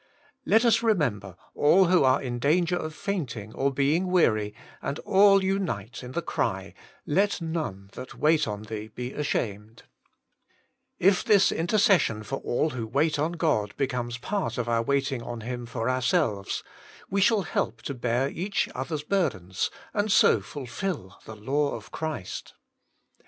Let 0.47 0.65
us 0.65 0.81
remember 0.81 1.35
all 1.53 1.85
who 1.85 2.03
are 2.03 2.19
in 2.19 2.39
danger 2.39 2.75
of 2.75 2.95
fainting 2.95 3.53
or 3.53 3.71
being 3.71 4.07
weary, 4.07 4.55
and 4.81 4.97
all 5.05 5.43
unite 5.43 6.01
in 6.03 6.13
the 6.13 6.23
cry, 6.23 6.73
*Let 7.05 7.39
none 7.39 7.89
that 7.91 8.15
wait 8.15 8.47
on 8.47 8.63
Thee 8.63 8.87
be 8.87 9.11
ashamed' 9.13 9.83
1 10.97 11.09
If 11.11 11.23
this 11.23 11.51
intercession 11.51 12.23
for 12.23 12.39
all 12.39 12.71
who 12.71 12.87
wait 12.87 13.19
on 13.19 13.33
God 13.33 13.77
becomes 13.77 14.17
part 14.17 14.57
of 14.57 14.67
our 14.67 14.81
waiting 14.81 15.21
on 15.21 15.41
Him 15.41 15.67
for 15.67 15.87
our 15.87 16.01
selves, 16.01 16.63
we 17.11 17.21
shall 17.21 17.43
help 17.43 17.83
to 17.83 17.93
bear 17.93 18.27
each 18.27 18.67
other's 18.73 19.03
bur 19.03 19.29
dens, 19.29 19.69
and 19.93 20.11
so 20.11 20.39
fulfil 20.41 21.19
the 21.25 21.35
law 21.35 21.75
of 21.75 21.91
Christ. 21.91 22.55